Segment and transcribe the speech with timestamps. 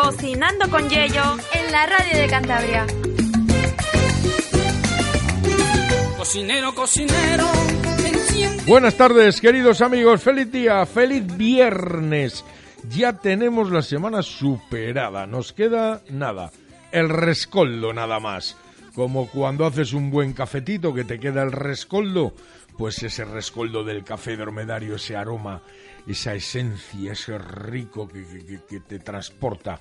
[0.00, 2.86] Cocinando con Yello en la radio de Cantabria.
[6.16, 7.44] Cocinero, cocinero.
[8.64, 10.22] Buenas tardes, queridos amigos.
[10.22, 12.44] Feliz día, feliz viernes.
[12.88, 15.26] Ya tenemos la semana superada.
[15.26, 16.52] Nos queda nada.
[16.92, 18.56] El rescoldo nada más.
[18.94, 22.34] Como cuando haces un buen cafetito que te queda el rescoldo,
[22.76, 25.60] pues ese rescoldo del café dromedario, ese aroma,
[26.08, 29.80] esa esencia, ese rico que, que- que te transporta.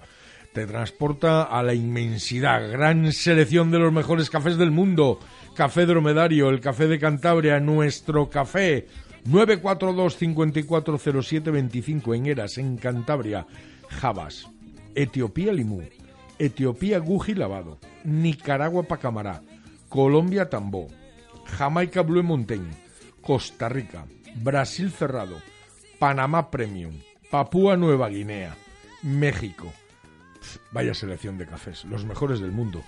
[0.54, 2.70] Te transporta a la inmensidad.
[2.72, 5.20] Gran selección de los mejores cafés del mundo.
[5.56, 8.88] Café dromedario, el café de Cantabria, nuestro café.
[9.26, 13.46] 942 540725 en Eras, en Cantabria.
[13.90, 14.48] Jabas.
[14.96, 15.84] Etiopía Limú.
[16.40, 17.78] Etiopía Guji Lavado.
[18.04, 19.42] Nicaragua Pacamará.
[19.90, 20.88] Colombia Tambó.
[21.46, 22.68] Jamaica Blue Mountain.
[23.22, 24.06] Costa Rica.
[24.36, 25.38] Brasil Cerrado.
[26.00, 26.94] Panamá Premium.
[27.32, 28.56] Papúa Nueva Guinea.
[29.02, 29.74] México.
[30.72, 32.84] Vaya selección de cafés, los mejores del mundo.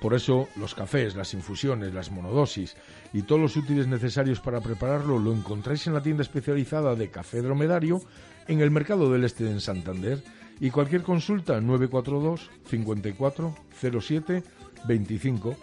[0.00, 2.76] Por eso los cafés, las infusiones, las monodosis
[3.12, 7.42] y todos los útiles necesarios para prepararlo lo encontráis en la tienda especializada de Café
[7.42, 8.00] Dromedario
[8.48, 10.22] en el Mercado del Este en Santander
[10.60, 13.54] y cualquier consulta 942 54
[14.00, 14.42] 07
[14.86, 15.56] 25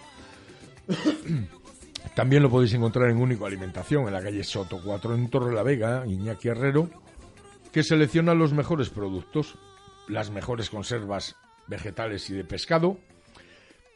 [2.16, 5.64] también lo podéis encontrar en Único Alimentación, en la calle Soto 4 en Torre la
[5.64, 6.89] Vega, Iñaki Herrero,
[7.72, 9.58] que selecciona los mejores productos,
[10.08, 11.36] las mejores conservas
[11.67, 12.97] vegetales y de pescado,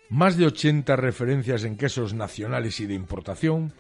[0.10, 3.74] más de 80 referencias en quesos nacionales y de importación,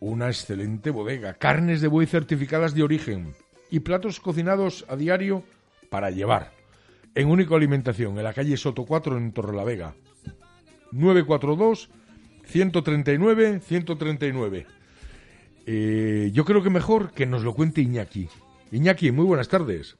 [0.00, 3.34] una excelente bodega, carnes de buey certificadas de origen
[3.70, 5.44] y platos cocinados a diario
[5.88, 6.52] para llevar.
[7.14, 9.94] En Único Alimentación, en la calle Soto 4 en Torrelavega.
[10.92, 11.90] 942
[12.50, 14.66] 139 139.
[15.66, 18.28] Eh, yo creo que mejor que nos lo cuente Iñaki.
[18.72, 19.96] Iñaki, muy buenas tardes.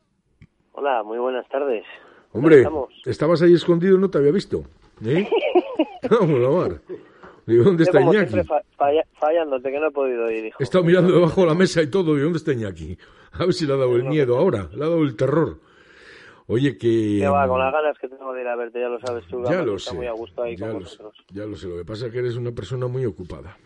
[0.72, 1.84] Hola, muy buenas tardes.
[2.33, 2.65] ¿Cómo Hombre,
[3.06, 4.65] estabas ahí escondido y no te había visto.
[5.05, 5.28] ¿Eh?
[6.11, 6.81] Vamos, Omar.
[7.47, 8.37] Digo, ¿dónde está Iñaki?
[8.77, 10.56] falla- fallándote, que no he podido ir, hijo.
[10.61, 12.17] He estado mirando debajo de la mesa y todo.
[12.17, 12.97] ¿Y dónde está Iñaki?
[13.32, 15.59] A ver si le ha dado el miedo ahora, le ha dado el terror.
[16.53, 17.19] Oye, que...
[17.21, 19.43] Que va, con las ganas que tengo de ir a verte, ya lo sabes tú.
[19.49, 19.94] Ya lo sé.
[19.94, 21.25] muy a gusto ahí ya, con lo sé vosotros.
[21.33, 21.69] ya lo sé.
[21.69, 23.56] Lo que pasa es que eres una persona muy ocupada.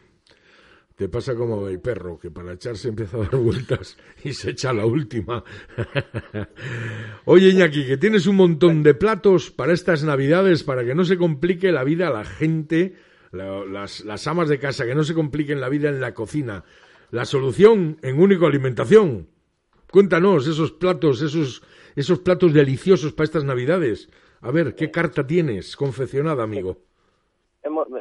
[0.94, 4.72] Te pasa como el perro, que para echarse empieza a dar vueltas y se echa
[4.72, 5.42] la última.
[7.24, 11.16] Oye, Iñaki, que tienes un montón de platos para estas navidades, para que no se
[11.16, 12.94] complique la vida a la gente,
[13.32, 16.64] la- las, las amas de casa, que no se compliquen la vida en la cocina.
[17.10, 19.28] La solución en único alimentación.
[19.90, 21.62] Cuéntanos esos platos, esos,
[21.96, 24.08] esos platos deliciosos para estas navidades.
[24.40, 26.78] A ver, ¿qué carta tienes confeccionada, amigo?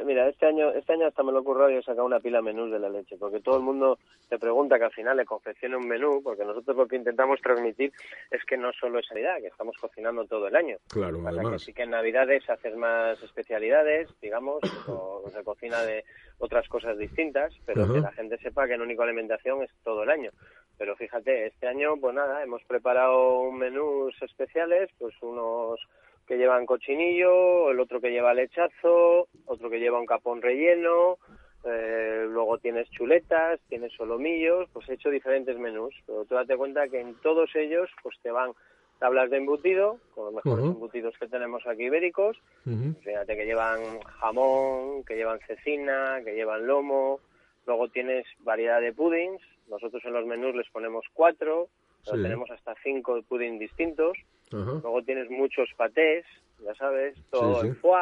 [0.04, 2.38] Mira, este año, este año hasta me lo he currado y he sacado una pila
[2.38, 5.24] de menús de la leche, porque todo el mundo te pregunta que al final le
[5.24, 7.90] confeccione un menú, porque nosotros lo que intentamos transmitir
[8.30, 10.76] es que no solo es Navidad, que estamos cocinando todo el año.
[10.88, 11.62] Claro, Pasa que además.
[11.62, 16.04] sí que en Navidades haces más especialidades, digamos, o se cocina de
[16.38, 17.94] otras cosas distintas, pero Ajá.
[17.94, 20.30] que la gente sepa que en Único Alimentación es todo el año.
[20.78, 25.80] Pero fíjate, este año, pues nada, hemos preparado menús especiales, pues unos
[26.26, 31.18] que llevan cochinillo, el otro que lleva lechazo, otro que lleva un capón relleno,
[31.64, 36.88] eh, luego tienes chuletas, tienes solomillos, pues he hecho diferentes menús, pero tú date cuenta
[36.88, 38.52] que en todos ellos pues te van
[38.98, 42.94] tablas de embutido, con los mejores embutidos que tenemos aquí ibéricos, Ujú.
[43.02, 47.20] Fíjate que llevan jamón, que llevan cecina, que llevan lomo.
[47.66, 49.42] Luego tienes variedad de puddings.
[49.68, 51.68] Nosotros en los menús les ponemos cuatro,
[52.04, 52.22] pero Sí.
[52.22, 54.16] tenemos hasta cinco pudding distintos.
[54.52, 54.72] Ajá.
[54.82, 56.24] Luego tienes muchos patés,
[56.64, 57.80] ya sabes, todo Sí, el sí.
[57.80, 58.00] foie.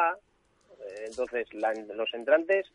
[0.79, 2.67] Eh, Entonces, la- los entrantes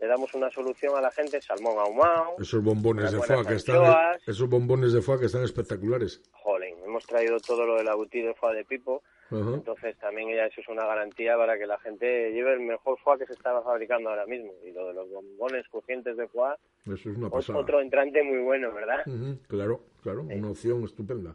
[0.00, 2.36] le damos una solución a la gente, salmón ahumado.
[2.38, 6.22] Esos bombones de foie que están, esos bombones de foie que están espectaculares.
[6.32, 9.02] Jolín, hemos traído todo lo del abutir de foie de pipo.
[9.30, 13.18] Entonces también ya eso es una garantía para que la gente lleve el mejor foie
[13.20, 14.52] que se está fabricando ahora mismo.
[14.64, 16.54] Y lo de los bombones crujientes de foie,
[16.86, 17.58] Eso es una ot- pasada.
[17.58, 19.04] otro entrante muy bueno, ¿verdad?
[19.48, 21.34] Claro, claro, una opción estupenda.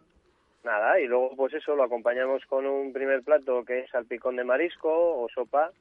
[0.63, 4.43] Nada, y luego pues eso lo acompañamos con un primer plato que es salpicón de
[4.43, 5.71] marisco o sopa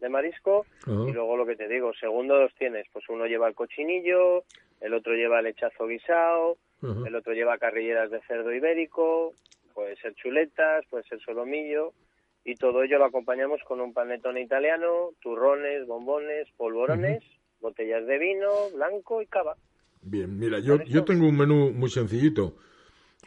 [0.00, 0.66] de marisco.
[1.08, 4.42] Y luego lo que te digo, segundo los tienes, pues uno lleva el cochinillo,
[4.80, 6.56] el otro lleva el lechazo guisado,
[7.06, 9.32] el otro lleva carrilleras de cerdo ibérico,
[9.72, 11.92] puede ser chuletas, puede ser solomillo,
[12.44, 17.22] y todo ello lo acompañamos con un panetone italiano, turrones, bombones, polvorones,
[17.60, 19.56] botellas de vino, blanco y cava.
[20.02, 22.56] Bien, mira, yo, yo tengo un menú muy sencillito.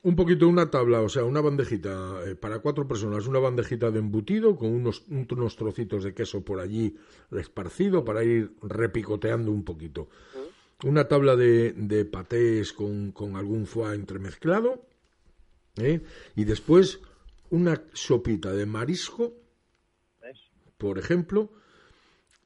[0.03, 3.99] Un poquito una tabla, o sea, una bandejita eh, para cuatro personas, una bandejita de
[3.99, 6.95] embutido con unos, unos trocitos de queso por allí
[7.31, 10.09] esparcido para ir repicoteando un poquito.
[10.83, 14.85] Una tabla de, de patés con, con algún foie entremezclado.
[15.77, 16.01] ¿Eh?
[16.35, 16.99] Y después
[17.49, 19.33] una sopita de marisco,
[20.77, 21.51] por ejemplo,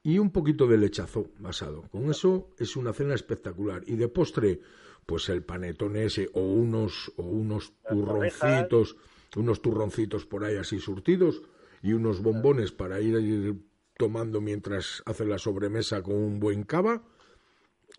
[0.02, 1.82] y un poquito de lechazo basado.
[1.90, 3.82] Con eso es una cena espectacular.
[3.86, 4.60] Y de postre,
[5.06, 8.96] pues el panetone ese o unos, o unos turroncitos,
[9.36, 11.42] unos turroncitos por ahí así surtidos
[11.82, 13.56] y unos bombones para ir,
[13.96, 17.02] tomando mientras hace la sobremesa con un buen cava.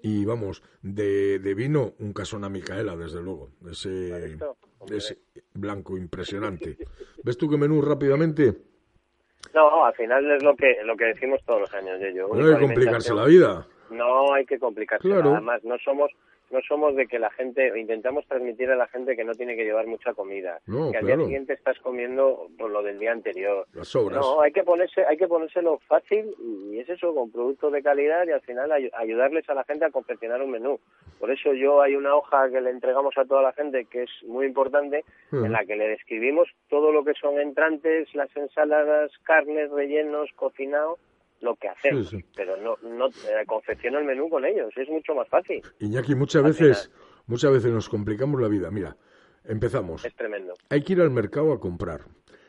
[0.01, 3.51] Y vamos, de, de vino, un casón a Micaela, desde luego.
[3.69, 4.39] Ese,
[4.89, 5.19] ese
[5.53, 6.77] blanco impresionante.
[7.23, 8.53] ¿Ves tú qué menú rápidamente?
[9.53, 11.99] No, al final es lo que lo que decimos todos los años.
[12.15, 13.67] Yo, no hay que complicarse la vida.
[13.89, 15.31] No hay que complicarse Claro.
[15.31, 15.63] nada más.
[15.63, 16.11] No somos
[16.51, 19.63] no somos de que la gente intentamos transmitir a la gente que no tiene que
[19.63, 21.17] llevar mucha comida, No, que al claro.
[21.17, 23.65] día siguiente estás comiendo por lo del día anterior.
[23.73, 24.19] Las sobras.
[24.19, 28.25] No, hay que ponerse hay que ponérselo fácil y es eso con productos de calidad
[28.27, 30.79] y al final ay- ayudarles a la gente a confeccionar un menú.
[31.19, 34.09] Por eso yo hay una hoja que le entregamos a toda la gente que es
[34.23, 35.45] muy importante Ujú.
[35.45, 40.97] en la que le describimos todo lo que son entrantes, las ensaladas, carnes, rellenos, cocinado,
[41.41, 41.67] lo que.
[41.81, 42.25] Sí, sí.
[42.35, 45.61] Pero no, no eh, confecciono el menú con ellos, es mucho más fácil.
[45.79, 46.91] Iñaki, muchas Al veces,
[47.27, 48.71] muchas veces nos complicamos la vida.
[48.71, 48.95] Mira,
[49.43, 50.05] empezamos.
[50.05, 50.53] Es tremendo.
[50.69, 52.01] Hay que ir al mercado a comprar.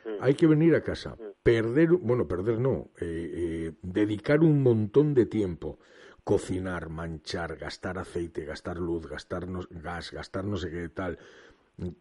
[0.05, 0.17] Mm.
[0.21, 1.17] Hay que venir a casa.
[1.43, 5.79] Perder, bueno, perder no, eh, eh, dedicar un montón de tiempo.
[6.25, 11.19] Cocinar, manchar, gastar aceite, gastar luz, gastar gas, gastar no sé qué tal.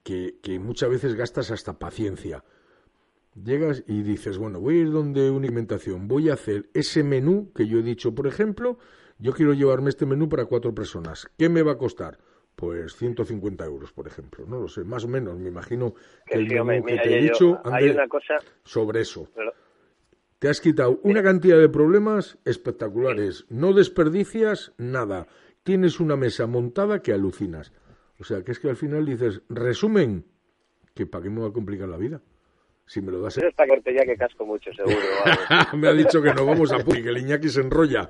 [0.04, 2.44] Que, que muchas veces gastas hasta paciencia.
[3.36, 7.52] Llegas y dices, bueno, voy a ir donde una alimentación, voy a hacer ese menú
[7.56, 8.78] que yo he dicho, por ejemplo,
[9.20, 11.30] yo quiero llevarme este menú para cuatro personas.
[11.38, 12.18] ¿Qué me va a costar?
[12.58, 14.46] Pues 150 euros, por ejemplo.
[14.46, 15.40] No lo sé, más o menos.
[15.40, 15.94] Me imagino
[16.26, 19.28] que, el menú que te he yo- dicho hay una cosa, sobre eso.
[19.34, 19.54] pero-
[20.40, 23.46] Te has quitado una cantidad de problemas espectaculares.
[23.50, 25.28] No desperdicias nada.
[25.64, 27.72] Tienes una mesa montada que alucinas.
[28.20, 30.26] O sea, que es que al final dices, resumen,
[30.96, 32.22] que para qué me va a complicar la vida.
[32.92, 34.98] Si me lo das eso está cortella que casco mucho, seguro.
[35.78, 38.10] me ha dicho que no vamos a Puy, que el Iñaki se enrolla.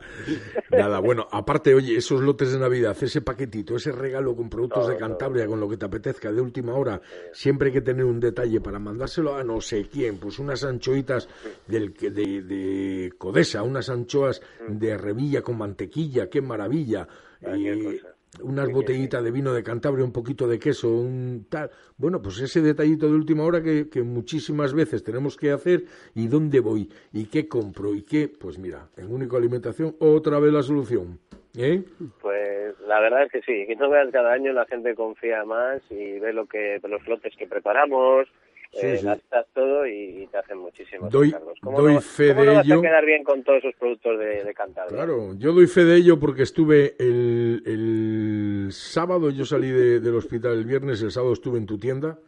[0.71, 4.97] Nada, bueno, aparte, oye, esos lotes de Navidad, ese paquetito, ese regalo con productos de
[4.97, 6.99] Cantabria, con lo que te apetezca de última hora,
[7.31, 11.29] siempre hay que tener un detalle para mandárselo a no sé quién, pues unas anchoitas
[11.67, 17.07] del, de, de Codesa, unas anchoas de Revilla con mantequilla, qué maravilla.
[17.55, 18.01] Y.
[18.41, 21.69] unas botellitas de vino de Cantabria, un poquito de queso, un tal.
[21.97, 25.83] Bueno, pues ese detallito de última hora que, que muchísimas veces tenemos que hacer
[26.15, 28.29] y dónde voy y qué compro y qué.
[28.29, 31.19] Pues mira, en único alimentación, otra vez la solución.
[31.57, 31.83] ¿Eh?
[32.21, 35.81] Pues la verdad es que sí, que no veas cada año la gente confía más
[35.89, 38.27] y ve lo que los lotes que preparamos,
[38.73, 39.05] eh, sí.
[39.05, 41.57] gastas todo y, y te hacen muchísimos Doy- encargos.
[41.61, 42.79] ¿Cómo doy no, fe cómo de no vas ello?
[42.79, 44.95] a quedar bien con todos esos productos de, de Cantabria?
[44.95, 50.15] Claro, yo doy fe de ello porque estuve el, el sábado, yo salí de- del
[50.15, 52.19] hospital el viernes, el sábado estuve en tu tienda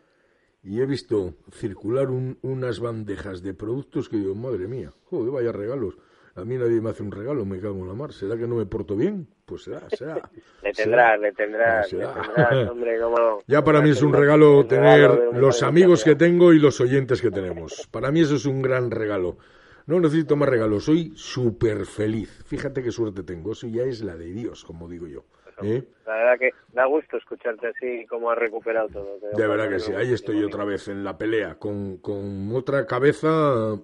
[0.64, 5.52] y he visto circular un- unas bandejas de productos que digo, madre mía, joder, vaya
[5.52, 5.98] regalos.
[6.36, 8.12] A mí nadie me hace un regalo, me cago en la mar.
[8.12, 9.28] ¿Será que no me porto bien?
[9.46, 10.16] Pues será, será.
[10.64, 10.74] Le será.
[10.74, 12.14] tendrás, le tendrás, Ah, le será.
[12.22, 13.40] tendrás, hombre, cómo.
[13.48, 17.22] Ya para mí es un regalo tener regalo los amigos que tengo y los oyentes
[17.22, 17.88] que tenemos.
[17.92, 19.38] Para mí eso es un gran regalo.
[19.86, 22.42] No necesito más regalos, soy súper feliz.
[22.46, 25.26] Fíjate qué suerte tengo, eso ya es la de Dios, como digo yo.
[25.62, 25.84] ¿eh?
[26.08, 29.20] La verdad que da gusto escucharte así, cómo has recuperado todo.
[29.36, 33.78] De verdad que sí, ahí estoy otra vez en la pelea, con, con otra cabeza,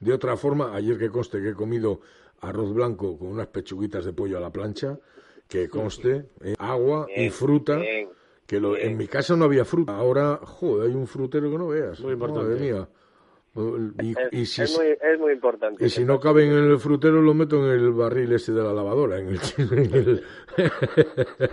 [0.00, 0.74] de otra forma.
[0.74, 2.00] Ayer que conste que he comido
[2.40, 4.98] arroz blanco con unas pechuguitas de pollo a la plancha,
[5.46, 6.54] que conste, ¿eh?
[6.58, 7.76] agua y fruta.
[7.76, 8.08] bien.
[8.46, 9.96] Que lo, en mi casa no había fruta.
[9.96, 12.00] Ahora, joder, hay un frutero que no veas.
[12.00, 12.48] Muy importante.
[12.48, 12.88] Madre mía.
[14.00, 15.84] Y, Es, y si, es muy, es muy importante.
[15.84, 18.72] y si no caben en el frutero, lo meto en el barril ese de la
[18.72, 19.18] lavadora.
[19.18, 20.22] En el, en el-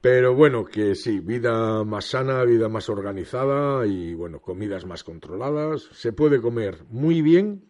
[0.00, 5.88] Pero bueno, que sí, vida más sana, vida más organizada y bueno, comidas más controladas.
[5.92, 7.64] Se puede comer muy bien,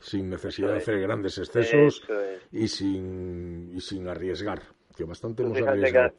[0.00, 2.40] sin necesidad de hacer grandes excesos Eso es.
[2.52, 4.62] y sin, y sin arriesgar,
[4.96, 6.12] que bastante hemos Fíjate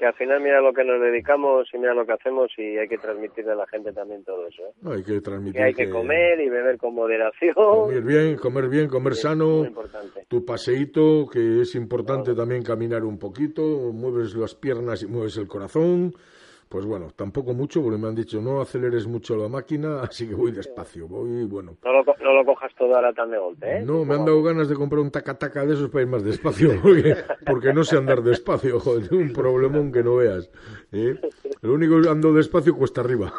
[0.00, 2.88] que, al final mira lo que nos dedicamos y mira lo que hacemos y hay
[2.88, 4.62] que transmitirle a la gente también todo eso.
[4.62, 4.72] ¿eh?
[4.80, 7.54] No, hay que transmitir Que hay que comer y beber con moderación.
[7.54, 9.66] Comer bien, comer bien, comer sano.
[10.28, 15.46] Tu paseíto, que es importante también caminar un poquito, mueves las piernas y mueves el
[15.46, 16.14] corazón.
[16.70, 20.36] Pues bueno, tampoco mucho, porque me han dicho no aceleres mucho la máquina, así que
[20.36, 21.76] voy despacio, voy bueno.
[21.84, 23.82] No lo, co- no lo cojas todo ahora tan de golpe, ¿eh?
[23.84, 26.70] No, me han dado ganas de comprar un taca-taca de esos para ir más despacio,
[26.82, 30.48] porque, porque no sé andar despacio, joder, tengo un problemón que no veas.
[30.92, 31.16] ¿eh?
[31.62, 33.32] Lo único que ando despacio cuesta arriba.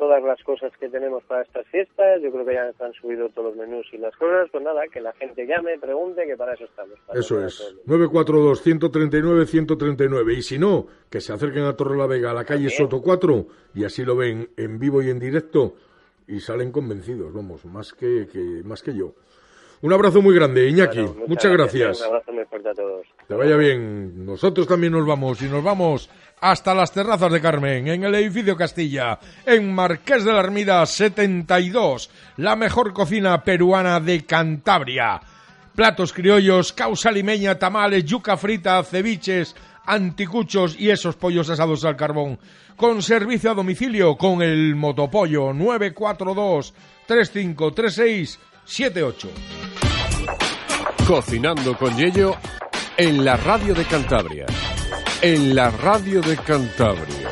[0.00, 2.22] todas las cosas que tenemos para estas fiestas.
[2.22, 4.48] Yo creo que ya están subidos todos los menús y las cosas.
[4.50, 6.98] Pues nada, que la gente llame, pregunte, que para eso estamos.
[7.06, 7.58] para Eso es.
[7.58, 8.10] todo el mundo.
[8.10, 10.38] 942-139-139.
[10.38, 13.46] Y si no, que se acerquen a Torre la Vega, a la calle Soto 4,
[13.74, 15.74] y así lo ven en vivo y en directo,
[16.30, 19.14] y salen convencidos, vamos, más que, que- más que yo.
[19.82, 21.00] Un abrazo muy grande, Iñaki.
[21.00, 22.00] Bueno, muchas, gracias.
[22.00, 23.06] Un abrazo muy fuerte a todos.
[23.26, 24.26] Que vaya bien.
[24.26, 26.10] Nosotros también nos vamos y nos vamos
[26.42, 32.10] hasta las terrazas de Carmen, en el edificio Castilla, en Marqués de la Armida 72,
[32.36, 35.20] la mejor cocina peruana de Cantabria.
[35.74, 39.54] Platos criollos, causa limeña, tamales, yuca frita, ceviches,
[39.86, 42.38] anticuchos y esos pollos asados al carbón.
[42.76, 46.74] Con servicio a domicilio con el Motopollo 942
[47.06, 49.28] 3536 78.
[51.06, 52.36] Cocinando con Yello
[52.96, 54.46] en la radio de Cantabria.
[55.22, 57.30] En la radio de Cantabria.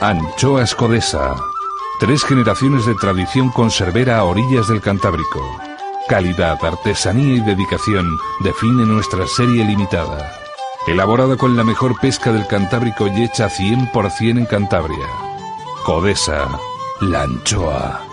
[0.00, 1.36] Anchoas Codesa.
[2.00, 5.71] Tres generaciones de tradición conservera a orillas del Cantábrico.
[6.12, 8.06] Calidad, artesanía y dedicación
[8.40, 10.30] define nuestra serie limitada.
[10.86, 15.06] Elaborada con la mejor pesca del Cantábrico y hecha 100% en Cantabria.
[15.86, 16.50] Codesa,
[17.00, 18.11] la anchoa.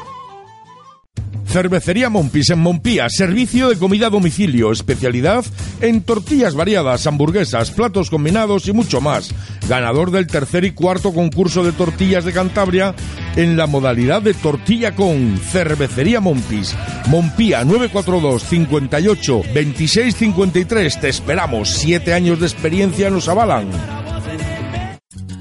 [1.49, 5.43] Cervecería Mompis en Mompía, servicio de comida a domicilio, especialidad
[5.81, 9.33] en tortillas variadas, hamburguesas, platos combinados y mucho más.
[9.67, 12.93] Ganador del tercer y cuarto concurso de tortillas de Cantabria
[13.35, 16.75] en la modalidad de tortilla con Cervecería Mompis.
[17.07, 21.01] Mompía 942 58 26 53.
[21.01, 21.69] Te esperamos.
[21.69, 23.98] Siete años de experiencia nos avalan.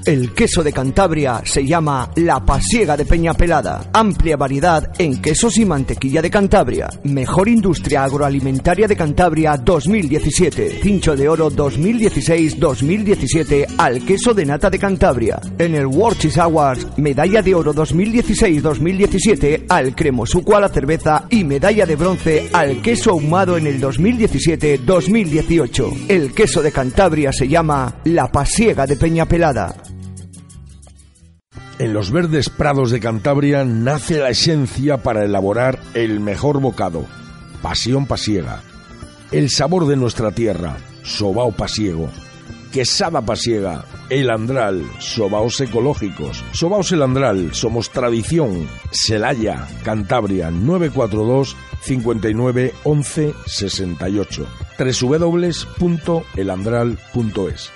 [0.05, 3.89] El queso de Cantabria se llama La Pasiega de Peñapelada.
[3.93, 6.89] Amplia variedad en quesos y mantequilla de Cantabria.
[7.03, 10.79] Mejor industria agroalimentaria de Cantabria 2017.
[10.81, 15.41] Cincho de oro 2016-2017 al queso de nata de Cantabria.
[15.57, 21.43] En el World Cheese Awards, medalla de oro 2016-2017 al cremosuco a la cerveza y
[21.43, 26.05] medalla de bronce al queso ahumado en el 2017-2018.
[26.07, 29.75] El queso de Cantabria se llama La Pasiega de Peñapelada.
[31.79, 37.05] En los verdes prados de Cantabria nace la esencia para elaborar el mejor bocado.
[37.61, 38.61] Pasión pasiega.
[39.31, 40.75] El sabor de nuestra tierra.
[41.03, 42.09] Sobao pasiego.
[42.73, 43.85] Quesada pasiega.
[44.09, 44.83] El andral.
[44.99, 46.43] Sobaos ecológicos.
[46.51, 47.53] Sobaos el andral.
[47.53, 48.67] Somos tradición.
[48.91, 54.45] Celaya, Cantabria 942 59 11 68.
[54.77, 57.71] www.elandral.es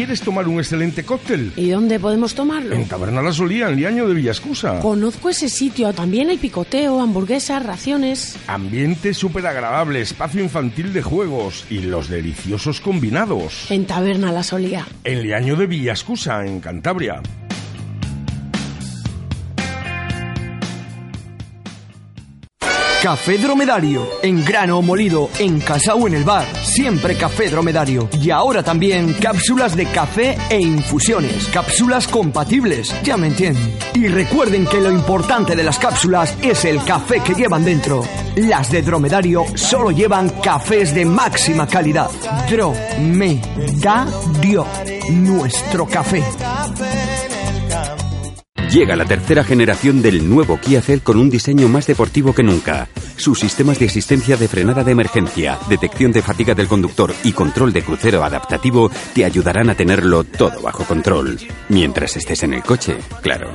[0.00, 1.52] ¿Quieres tomar un excelente cóctel?
[1.56, 2.74] ¿Y dónde podemos tomarlo?
[2.74, 4.80] En Taberna La Solía, en Liaño de Villascusa.
[4.80, 5.92] Conozco ese sitio.
[5.92, 8.38] También hay picoteo, hamburguesas, raciones.
[8.46, 13.70] Ambiente súper agradable, espacio infantil de juegos y los deliciosos combinados.
[13.70, 14.86] En Taberna La Solía.
[15.04, 17.20] En Liaño de Villascusa, en Cantabria.
[23.02, 28.10] Café Dromedario, en grano molido, en casa o en el bar, siempre Café Dromedario.
[28.20, 33.74] Y ahora también cápsulas de café e infusiones, cápsulas compatibles, ya me entienden.
[33.94, 38.04] Y recuerden que lo importante de las cápsulas es el café que llevan dentro.
[38.36, 42.10] Las de Dromedario solo llevan cafés de máxima calidad.
[42.50, 44.66] Dromedario,
[45.10, 46.22] nuestro café.
[48.70, 52.88] Llega la tercera generación del nuevo Kia Ceed con un diseño más deportivo que nunca.
[53.16, 57.72] Sus sistemas de asistencia de frenada de emergencia, detección de fatiga del conductor y control
[57.72, 61.36] de crucero adaptativo te ayudarán a tenerlo todo bajo control.
[61.68, 63.50] Mientras estés en el coche, claro.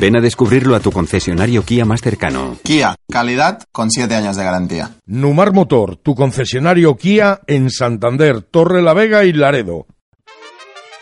[0.00, 2.56] Ven a descubrirlo a tu concesionario Kia más cercano.
[2.64, 4.90] Kia, calidad con 7 años de garantía.
[5.06, 9.86] Numar Motor, tu concesionario Kia en Santander, Torre la Vega y Laredo.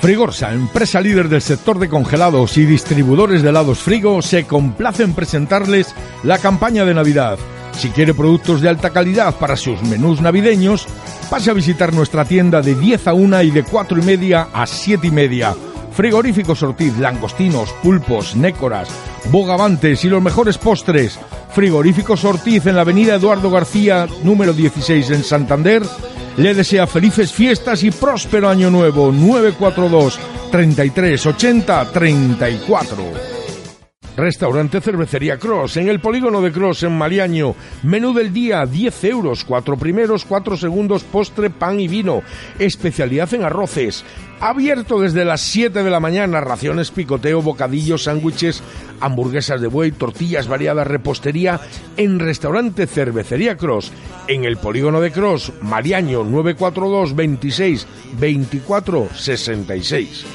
[0.00, 5.12] Frigorsa, empresa líder del sector de congelados y distribuidores de helados frigo, se complace en
[5.12, 7.36] presentarles la campaña de Navidad.
[7.72, 10.86] Si quiere productos de alta calidad para sus menús navideños,
[11.28, 14.66] pase a visitar nuestra tienda de 10 a 1 y de 4 y media a
[14.68, 15.54] 7 y media.
[15.92, 18.88] Frigoríficos Ortiz, langostinos, pulpos, nécoras,
[19.32, 21.18] bogavantes y los mejores postres.
[21.52, 25.82] Frigoríficos Ortiz en la avenida Eduardo García, número 16 en Santander
[26.38, 29.12] le desea felices fiestas y próspero año nuevo.
[29.12, 30.18] 942
[30.50, 33.37] 33 80 34.
[34.18, 37.54] Restaurante Cervecería Cross, en el polígono de Cross, en Mariaño.
[37.84, 42.22] Menú del día, 10 euros, cuatro primeros, cuatro segundos, postre, pan y vino.
[42.58, 44.04] Especialidad en arroces.
[44.40, 48.60] Abierto desde las 7 de la mañana, raciones, picoteo, bocadillos, sándwiches,
[48.98, 51.60] hamburguesas de buey, tortillas variadas, repostería
[51.96, 53.92] en Restaurante Cervecería Cross,
[54.26, 57.86] en el polígono de Cross, Mariaño 942 26
[58.18, 60.26] 24 66.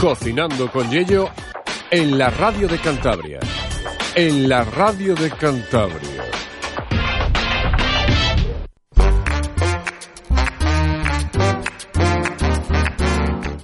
[0.00, 1.28] Cocinando con Yello
[1.90, 3.38] en la radio de Cantabria.
[4.16, 6.24] En la radio de Cantabria.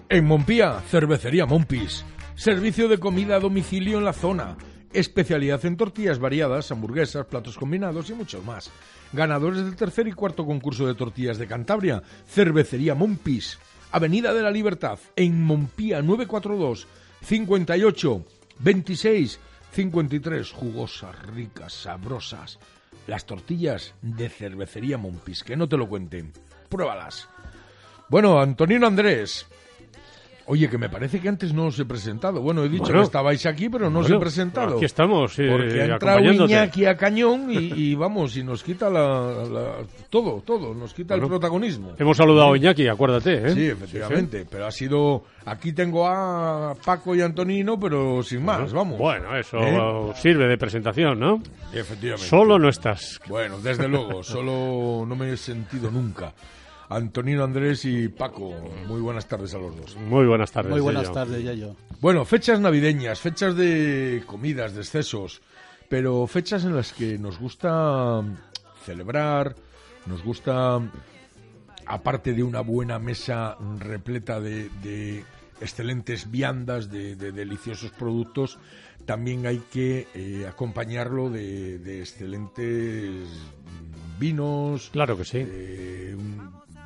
[0.09, 2.05] En Montpía, cervecería Mompis.
[2.37, 4.57] Servicio de comida a domicilio en la zona.
[4.93, 8.71] Especialidad en tortillas variadas, hamburguesas, platos combinados y mucho más.
[9.13, 12.03] Ganadores del tercer y cuarto concurso de tortillas de Cantabria.
[12.27, 13.59] Cervecería Mompis.
[13.91, 16.87] Avenida de la Libertad, en Montpía 942
[17.23, 18.25] 58
[18.59, 19.41] 26
[19.73, 20.51] 53.
[20.53, 22.59] Jugosas, ricas, sabrosas.
[23.07, 26.33] Las tortillas de cervecería Mompis, que no te lo cuenten.
[26.69, 27.29] Pruébalas.
[28.09, 29.47] Bueno, Antonino Andrés,
[30.47, 32.41] Oye, que me parece que antes no os he presentado.
[32.41, 32.99] Bueno, he dicho Bueno.
[33.01, 34.77] que estabais aquí, pero no os he presentado.
[34.77, 36.21] aquí estamos, eh, Porque ha entrado.
[36.21, 39.75] Iñaki a cañón y, y vamos, y nos quita la, la-
[40.11, 41.93] todo, todo, nos quita el protagonismo.
[41.99, 43.55] Hemos saludado a Iñaki, acuérdate, ¿eh?
[43.55, 45.25] Sí, efectivamente, pero ha sido...
[45.45, 48.99] Aquí tengo a Paco y Antonino, pero sin más, vamos.
[48.99, 50.13] Bueno, eso ¿Eh?
[50.17, 51.43] sirve de presentación, ¿no?
[51.73, 52.29] Efectivamente.
[52.29, 53.21] Solo no estás.
[53.29, 56.33] Bueno, desde luego, solo no me he sentido nunca.
[56.97, 58.53] Antonino Andrés y Paco,
[58.87, 59.97] muy buenas tardes a los dos.
[59.97, 60.71] Muy buenas tardes.
[60.71, 61.15] Muy buenas Yayo.
[61.15, 61.77] tardes, Yayo.
[62.01, 65.41] Bueno, fechas navideñas, fechas de comidas, de excesos,
[65.89, 68.23] pero fechas en las que nos gusta
[68.85, 69.55] celebrar,
[70.07, 70.81] nos gusta,
[71.87, 75.25] aparte de una buena mesa repleta de, de
[75.61, 78.59] excelentes viandas, de, de deliciosos productos,
[79.05, 83.11] también hay que eh, acompañarlo de, de excelentes
[84.19, 84.91] vinos.
[84.93, 85.39] Claro que sí.
[85.41, 86.17] eh,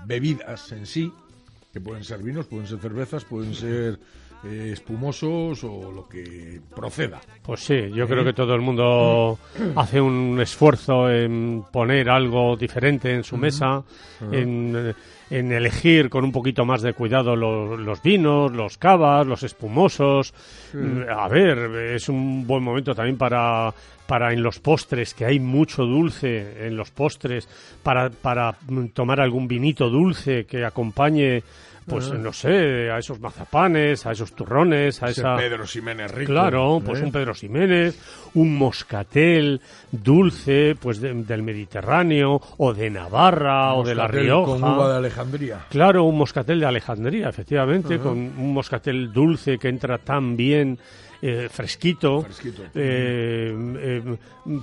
[0.07, 1.13] bebidas en sí,
[1.73, 3.99] que pueden ser vinos, pueden ser cervezas, pueden ser
[4.45, 7.21] eh, espumosos o lo que proceda.
[7.43, 8.07] Pues sí, yo ¿Eh?
[8.07, 9.39] creo que todo el mundo
[9.77, 13.83] hace un esfuerzo en poner algo diferente en su mesa,
[14.31, 14.95] en, eh,
[15.31, 20.33] en elegir con un poquito más de cuidado los, los vinos, los cavas, los espumosos.
[20.71, 20.79] Sí.
[20.79, 21.59] Mm, A ver,
[21.95, 23.73] es un buen momento también para,
[24.07, 27.49] para en los postres, que hay mucho dulce en los postres,
[27.83, 28.55] para, para
[28.95, 31.43] tomar algún vinito dulce que acompañe.
[31.87, 32.19] Pues Ajá.
[32.19, 35.37] no sé, a esos mazapanes, a esos turrones, a Ese esa...
[35.37, 37.05] Pedro Ximénez rico, Claro, pues ¿eh?
[37.05, 37.97] un Pedro Ximénez,
[38.35, 39.61] un moscatel
[39.93, 44.53] dulce, pues de- del Mediterráneo, o de Navarra, o de La Rioja.
[44.53, 45.59] Con uva de Alejandría.
[45.71, 50.79] Claro, un moscatel de Alejandría, efectivamente, con un moscatel dulce que entra tan bien,
[51.23, 52.23] eh, fresquito.
[52.23, 52.63] Fresquito.
[52.75, 54.17] Eh, eh,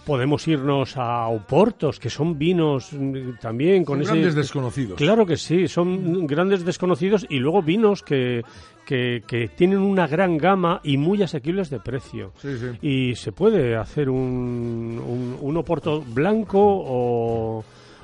[0.05, 4.11] podemos irnos a Oportos, que son vinos mm, también con Son ese...
[4.11, 4.97] grandes desconocidos.
[4.97, 8.43] Claro que sí, son grandes desconocidos y luego vinos que,
[8.85, 12.33] que, que tienen una gran gama y muy asequibles de precio.
[12.37, 12.87] Sí, sí.
[12.87, 17.63] Y se puede hacer un, un, un Oporto blanco o,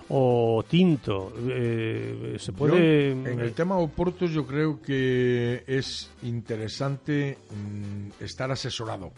[0.10, 1.34] o tinto.
[1.48, 3.10] Eh, se puede.
[3.10, 9.12] Yo, en el tema Oportos, yo creo que es interesante mm, estar asesorado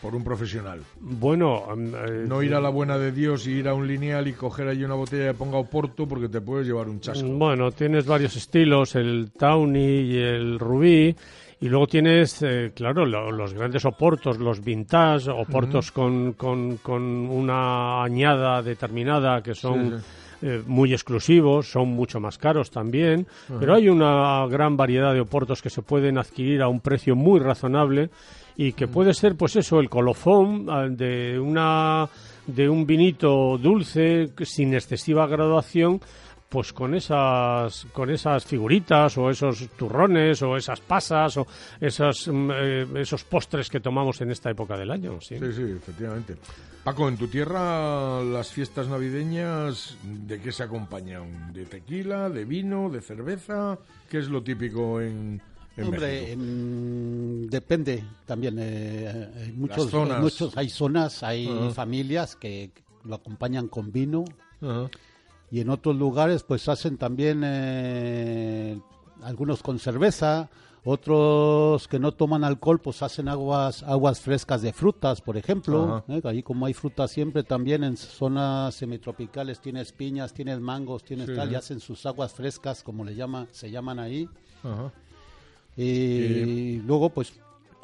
[0.00, 0.80] por un profesional.
[1.00, 4.32] Bueno, eh, no ir a la buena de Dios y ir a un lineal y
[4.32, 7.26] coger ahí una botella y ponga Oporto porque te puedes llevar un chasco.
[7.26, 11.14] Bueno, tienes varios estilos, el Tawny y el Rubí.
[11.60, 18.04] Y luego tienes, eh, claro, los grandes oportos, los vintage, oportos con, con, con, una
[18.04, 20.00] añada determinada que son
[20.40, 23.26] eh, muy exclusivos, son mucho más caros también,
[23.58, 27.40] pero hay una gran variedad de oportos que se pueden adquirir a un precio muy
[27.40, 28.10] razonable
[28.56, 32.08] y que puede ser, pues eso, el colofón ah, de una
[32.46, 36.00] de un vinito dulce sin excesiva graduación
[36.48, 41.46] pues con esas con esas figuritas o esos turrones o esas pasas o
[41.80, 45.20] esas, mm, eh, esos postres que tomamos en esta época del año.
[45.20, 46.36] Sí, sí, efectivamente.
[46.82, 51.52] Paco, en tu tierra las fiestas navideñas, ¿de qué se acompañan?
[51.52, 53.78] ¿De tequila, de vino, de cerveza?
[54.08, 55.42] ¿Qué es lo típico en,
[55.80, 56.34] Hombre,
[57.48, 58.56] depende también.
[58.58, 62.72] Eh, hay muchos, muchos, hay zonas, hay familias que
[63.04, 64.24] lo acompañan con vino
[65.50, 68.78] y en otros lugares pues hacen también eh,
[69.22, 70.50] algunos con cerveza,
[70.84, 76.04] otros que no toman alcohol pues hacen aguas aguas frescas de frutas, por ejemplo.
[76.08, 76.20] ¿eh?
[76.24, 81.52] Ahí como hay frutas siempre también en zonas semitropicales tienes piñas, tienes mangos, tienes tal
[81.52, 84.28] y hacen sus aguas frescas como le llama, se llaman ahí.
[85.76, 87.32] Y luego pues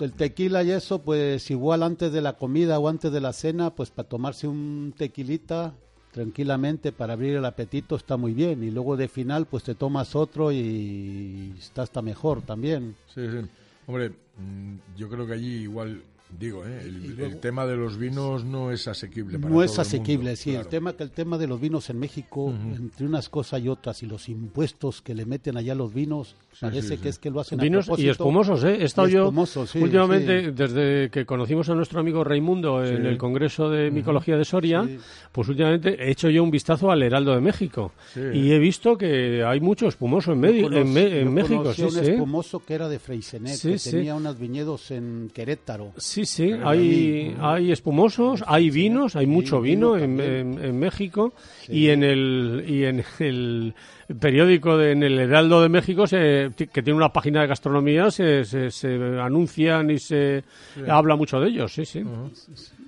[0.00, 3.74] el tequila y eso, pues igual antes de la comida o antes de la cena,
[3.74, 5.74] pues para tomarse un tequilita
[6.14, 10.14] tranquilamente para abrir el apetito está muy bien y luego de final pues te tomas
[10.14, 12.94] otro y está hasta mejor también.
[13.12, 13.44] Sí, sí.
[13.88, 16.04] Hombre, mm, yo creo que allí igual
[16.38, 16.80] Digo, ¿eh?
[16.84, 19.38] el, tema de los vinos no es asequible.
[19.38, 20.54] no es asequible, sí.
[20.54, 24.02] El tema que el tema de los vinos en México, entre unas cosas y otras,
[24.02, 27.58] y los impuestos que le meten allá los vinos, parece que es que lo hacen
[27.58, 28.78] vinos a y espumosos, ¿eh?
[28.80, 29.32] He estado yo
[29.74, 34.88] últimamente, desde que conocimos a nuestro amigo Raimundo en el Congreso de Micología de Soria,
[35.30, 39.44] pues últimamente he hecho yo un vistazo al Heraldo de México y he visto que
[39.44, 41.72] hay mucho espumoso en, medio, en, México.
[41.72, 45.92] Sí, un espumoso que era de Freysenet, que tenía unos viñedos en Querétaro.
[45.96, 51.32] Sí, sí, hay, hay espumosos, hay vinos, hay mucho vino, en, en, México
[51.68, 53.74] y en el y en el
[54.18, 58.94] periódico en el Heraldo de México se, que tiene una página de gastronomía se, se,
[59.20, 60.44] anuncian y se
[60.88, 62.02] habla mucho de ellos, sí, sí.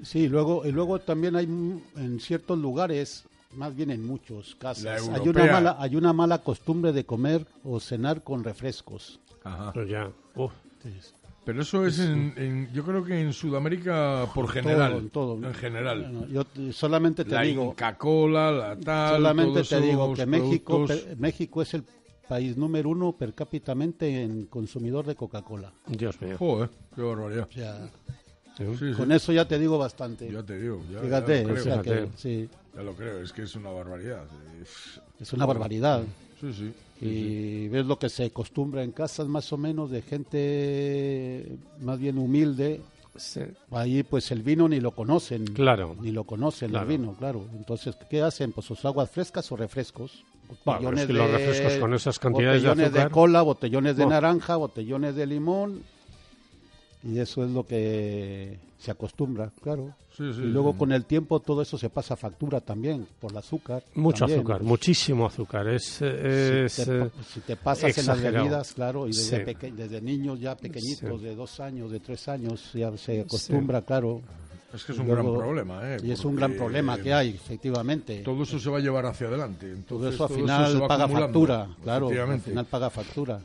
[0.02, 3.24] Sí, luego y luego también hay en ciertos lugares
[3.56, 4.86] más bien en muchos casos.
[4.86, 9.18] Hay una mala, hay una mala costumbre de comer o cenar con refrescos.
[9.44, 9.72] Ajá.
[9.72, 10.10] Pues ya.
[11.46, 15.36] Pero eso es, en, yo creo que en Sudamérica por general, en todo.
[15.36, 16.26] En general.
[16.28, 17.66] yo solamente te la digo.
[17.66, 19.14] Coca-Cola, la tal.
[19.14, 20.86] Solamente te digo que México,
[21.18, 21.84] México es el
[22.28, 25.72] país número uno per cápita en consumidor de Coca-Cola.
[25.86, 26.36] Dios mío.
[26.36, 27.48] Joder, qué barbaridad.
[28.96, 30.28] con eso ya te digo bastante.
[30.28, 30.82] Ya te digo.
[30.90, 32.48] Ya, Fíjate, ya lo creo, que, sí.
[32.74, 34.24] Ya lo creo, es que es una barbaridad.
[35.20, 36.02] Es una barbaridad.
[36.40, 41.58] Sí, sí y ves lo que se acostumbra en casas más o menos de gente
[41.80, 42.80] más bien humilde.
[43.70, 45.46] Ahí pues el vino ni lo conocen.
[45.46, 45.96] Claro.
[46.00, 47.46] Ni lo conocen el vino, claro.
[47.54, 48.52] Entonces, ¿qué hacen?
[48.52, 50.24] Pues sus aguas frescas o refrescos.
[50.64, 52.92] Botellones de, los refrescos con esas cantidades de azúcar.
[52.92, 55.82] de cola, botellones de naranja, botellones de limón.
[57.02, 59.94] Y eso es lo que se acostumbra, claro.
[60.18, 63.82] y luego con el tiempo todo eso se pasa a factura también, por el azúcar.
[63.94, 65.68] Mucho azúcar, muchísimo azúcar.
[65.68, 70.56] Es, si, te, si, te, pasas en las bebidas, claro, y desde, desde niños ya
[70.56, 74.20] pequeñitos, de dos años, de tres años, ya se acostumbra, claro.
[74.74, 75.96] Es que es un gran problema, ¿eh?
[76.02, 78.20] Y es un gran problema que hay, efectivamente.
[78.22, 79.74] Todo eso se va a llevar hacia adelante.
[79.88, 82.08] todo eso al final paga factura, claro.
[82.08, 83.40] Al final paga factura.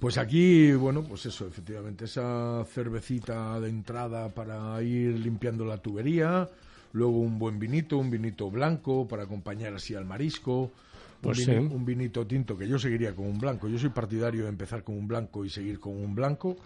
[0.00, 6.48] Pues aquí, bueno, pues eso, efectivamente, esa cervecita de entrada para ir limpiando la tubería,
[6.92, 10.72] luego un buen vinito, un vinito blanco para acompañar así al marisco,
[11.20, 13.66] pues un vinito tinto, que yo seguiría con un blanco.
[13.68, 16.56] Yo soy partidario de empezar con un blanco y seguir con un blanco.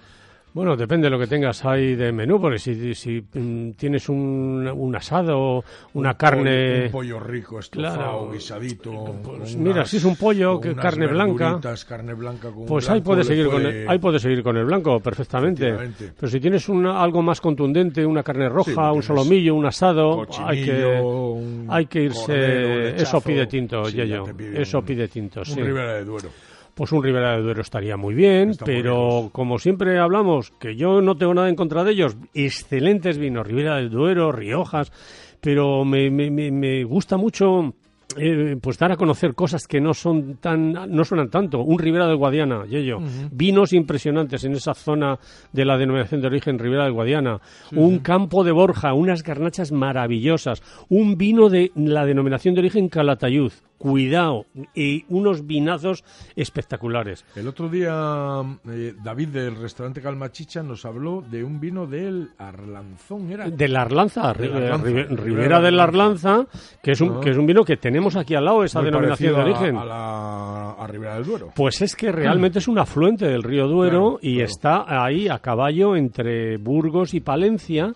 [0.54, 4.66] Bueno, depende de lo que tengas ahí de menú, porque si, si mm, tienes un,
[4.66, 5.62] un, asado,
[5.94, 6.86] una carne...
[6.86, 9.14] un pollo rico, estofado, guisadito...
[9.22, 11.60] Pues mira, si es un pollo, que carne blanca...
[11.86, 15.00] carne blanca con Pues ahí puedes seguir, con el, ahí puedes seguir con el blanco,
[15.00, 15.74] perfectamente.
[16.18, 20.64] Pero si tienes una, algo más contundente, una carne roja, un solomillo, un asado, hay
[20.64, 22.96] que, hay que irse...
[22.96, 24.24] eso pide tinto, Yello.
[24.54, 25.60] Eso pide tinto, sí.
[25.60, 26.47] Un Ribera de Duero
[26.78, 31.16] pues un Ribera de Duero estaría muy bien, pero como siempre hablamos, que yo no
[31.16, 34.92] tengo nada en contra de ellos, excelentes vinos, Ribera del Duero, Riojas,
[35.40, 37.74] pero me, me, me gusta mucho
[38.16, 41.62] eh, pues dar a conocer cosas que no son tan no suenan tanto.
[41.62, 43.00] Un Ribera del Guadiana Yello.
[43.32, 45.18] Vinos impresionantes en esa zona
[45.52, 47.40] de la denominación de origen Ribera del Guadiana.
[47.72, 50.62] Un campo de Borja unas garnachas maravillosas.
[50.88, 56.04] Un vino de la denominación de origen Calatayud cuidado y unos vinazos
[56.36, 57.24] espectaculares.
[57.34, 63.30] El otro día eh, David del restaurante Calmachicha nos habló de un vino del Arlanzón,
[63.30, 63.48] ¿era?
[63.48, 66.46] De la Arlanza, Ribera de la Arlanza,
[66.82, 67.20] que es un ah.
[67.22, 69.76] que es un vino que tenemos aquí al lado esa denominación de origen.
[69.76, 71.52] A, la, a Ribera del Duero.
[71.54, 75.96] Pues es que realmente es un afluente del río Duero y está ahí a caballo
[75.96, 77.94] entre Burgos y Palencia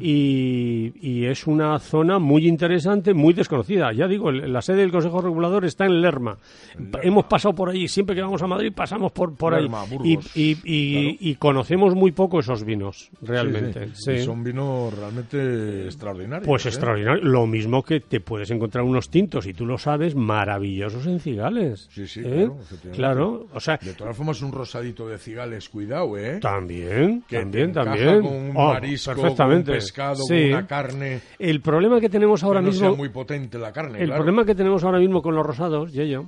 [0.00, 3.92] Y, y, es una zona muy interesante, muy desconocida.
[3.92, 6.38] Ya digo, la sede del Consejo regulador está en Lerma.
[7.02, 9.68] Hemos pasado por allí, siempre que vamos a Madrid pasamos por, por ahí.
[10.34, 13.94] y, conocemos muy poco esos vinos, realmente.
[13.94, 16.46] son vinos realmente extraordinarios.
[16.46, 16.68] Pues ¿eh?
[16.68, 17.24] extraordinarios.
[17.24, 21.88] Lo mismo que te puedes encontrar unos tintos, y tú lo sabes, maravillosos en cigales.
[21.90, 22.48] Sí, sí, ¿Eh?
[22.92, 23.46] claro.
[23.52, 26.38] O sea, de todas formas, un rosadito de cigales, cuidado, ¿eh?
[26.40, 28.22] También, también, también.
[28.22, 29.70] Con un oh, marisco, perfectamente.
[29.72, 31.20] un pescado, con una carne.
[31.38, 32.88] El problema que tenemos ahora que no mismo.
[32.88, 34.02] Sea muy potente la carne.
[34.02, 36.24] El problema que tenemos ahora mismo con los rosados, yo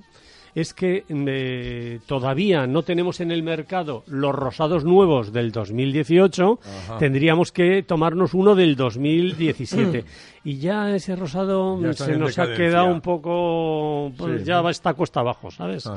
[0.57, 6.59] es que eh, todavía no tenemos en el mercado los rosados nuevos del 2018,
[6.99, 10.05] tendríamos que tomarnos uno del 2017.
[10.47, 15.51] y ya ese rosado se nos ha quedado un poco, pues ya está cuesta abajo,
[15.51, 15.91] ¿sabes?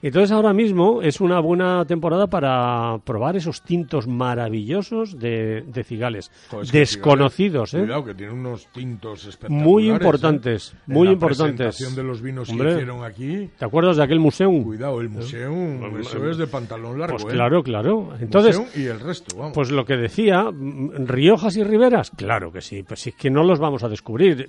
[0.00, 6.30] Entonces ahora mismo es una buena temporada para probar esos tintos maravillosos de, cigales,
[6.70, 7.80] desconocidos, ¿eh?
[7.80, 9.66] Cuidado que tiene unos tintos espectaculares.
[9.66, 10.76] Muy importantes, ¿eh?
[10.86, 11.56] muy en la importantes.
[11.56, 13.50] presentación de los vinos que hicieron aquí.
[13.58, 14.50] ¿Te acuerdas de aquel museo?
[14.62, 17.36] Cuidado, el museo, eso es de pantalón largo, Pues ¿eh?
[17.36, 18.14] claro, claro.
[18.20, 19.52] Entonces, y el resto, vamos.
[19.54, 23.58] Pues lo que decía, Riojas y Riberas, claro que sí, pues es que no los
[23.58, 24.48] vamos a descubrir.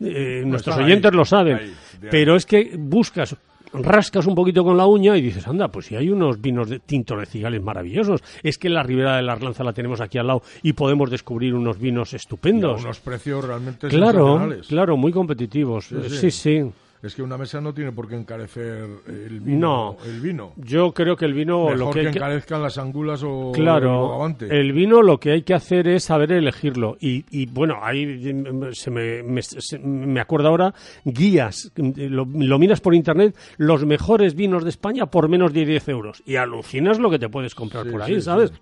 [0.00, 1.72] Eh, nuestros oyentes lo saben.
[2.10, 3.34] pero es que buscas
[3.72, 6.78] rascas un poquito con la uña y dices, anda, pues si hay unos vinos de
[6.78, 10.26] tintos de cigales maravillosos, es que la Ribera de la Arlanza la tenemos aquí al
[10.26, 12.82] lado y podemos descubrir unos vinos estupendos.
[12.82, 15.90] unos precios realmente Claro, claro, muy competitivos.
[16.08, 16.30] sí.
[16.30, 16.70] sí
[17.02, 19.58] es que una mesa no tiene por qué encarecer el vino.
[19.58, 20.52] No, el vino.
[20.56, 24.72] yo creo que el vino lo que, que encarezcan las angulas o claro, el, el
[24.72, 28.34] vino lo que hay que hacer es saber elegirlo y, y bueno, ahí
[28.72, 35.06] se me, me, acuerdo ahora guías, lo, miras por internet, los mejores vinos de España
[35.06, 38.52] por menos de 10 euros y alucinas lo que te puedes comprar por ahí, ¿sabes?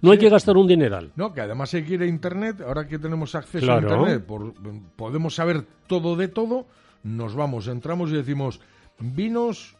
[0.00, 1.10] No hay que gastar un dineral.
[1.16, 4.24] No, que además hay que ir a Internet, ahora que tenemos acceso a Internet,
[4.96, 6.66] podemos saber todo de todo,
[7.02, 8.60] nos vamos, entramos y decimos
[8.98, 9.76] vinos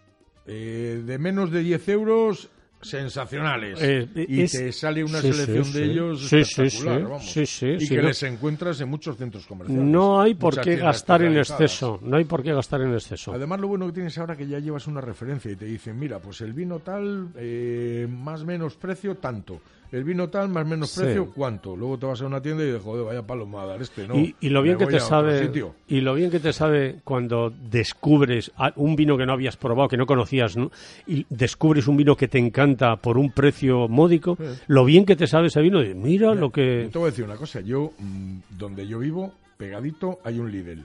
[0.46, 2.50] eh, de menos de 10 euros
[2.80, 7.36] sensacionales eh, y te sale una selección de ellos espectacular, vamos.
[7.36, 9.84] y que les encuentras en muchos centros comerciales.
[9.84, 13.32] No hay por qué gastar en exceso, no hay por qué gastar en exceso.
[13.32, 16.20] Además lo bueno que tienes ahora que ya llevas una referencia y te dicen, mira,
[16.20, 19.60] pues el vino tal, eh, más menos precio tanto
[19.92, 21.76] el vino tal, más menos precio, ¿cuánto?
[21.76, 23.82] Luego te vas a una tienda y dices, joder, vaya palo me va a dar
[23.82, 24.14] este, ¿no?
[24.16, 25.50] Y, lo bien que te sabe,
[25.88, 29.96] y lo bien que te sabe cuando descubres un vino que no habías probado, que
[29.96, 30.70] no conocías, ¿no?
[31.06, 35.26] y descubres un vino que te encanta por un precio módico, lo bien que te
[35.26, 36.88] sabe ese vino, y mira, lo que...
[36.90, 40.84] te voy a decir una cosa, yo, mm, donde yo vivo, pegadito, hay un Lidl.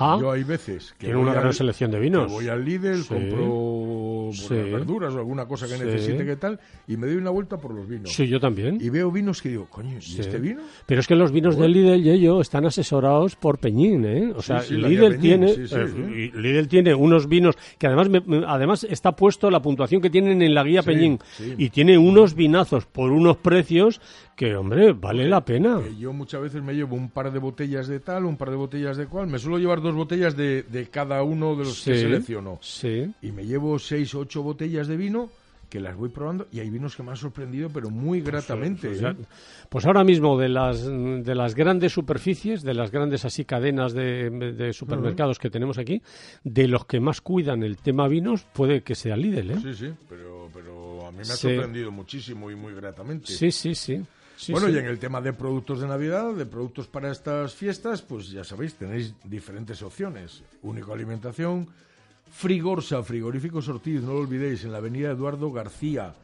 [0.00, 2.30] Ah, yo hay veces que tiene una gran selección de vinos.
[2.30, 7.16] voy al Lidl, compro verduras o alguna cosa que necesite que tal y me doy
[7.16, 8.12] una vuelta por los vinos.
[8.12, 8.78] Sí, yo también.
[8.80, 10.62] Y veo vinos que digo, coño, ¿y este vino?
[10.86, 14.32] Pero es que los vinos del Lidl y ello están asesorados por Peñín, ¿eh?
[14.34, 18.08] O sea, Lidl tiene eh, Lidl tiene unos vinos que además
[18.46, 21.18] además está puesto la puntuación que tienen en la guía Peñín
[21.56, 24.00] y tiene unos vinazos por unos precios
[24.38, 25.80] que, hombre, vale la pena.
[25.98, 28.96] yo muchas veces me llevo un par de botellas de tal, un par de botellas
[28.96, 29.26] de cual.
[29.26, 32.60] Me suelo llevar dos botellas de, de cada uno de los que selecciono.
[32.62, 33.12] Sí.
[33.20, 35.28] Y me llevo seis o ocho botellas de vino
[35.68, 38.88] que las voy probando y hay vinos que me han sorprendido pero muy pues, gratamente
[38.88, 39.16] pues, ¿eh?
[39.68, 44.70] pues, ahora mismo de las de las grandes superficies de las grandes así cadenas de,
[44.72, 46.00] supermercados que tenemos aquí
[46.42, 49.58] de los que más cuidan el tema vinos puede que sea Lidl ¿eh?
[49.60, 53.74] sí sí pero pero a mí me ha sorprendido muchísimo y muy gratamente sí sí
[53.74, 54.02] sí
[54.50, 58.30] bueno, y en el tema de productos de Navidad, de productos para estas fiestas, pues
[58.30, 60.42] ya sabéis, tenéis diferentes opciones.
[60.62, 61.68] Único alimentación,
[62.30, 66.14] Frigorsa, frigoríficos Ortiz, no lo olvidéis, en la avenida Eduardo García.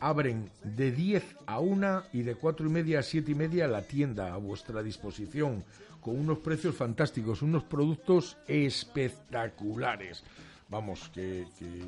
[0.00, 3.82] Abren de 10 a 1 y de 4 y media a 7 y media la
[3.82, 5.62] tienda a vuestra disposición,
[6.00, 10.24] con unos precios fantásticos, unos productos espectaculares.
[10.70, 11.84] Vamos, que, que